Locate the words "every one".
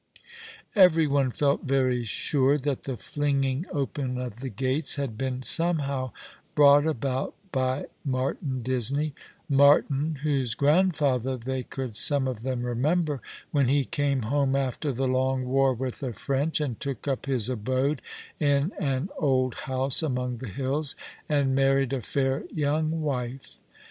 0.75-1.29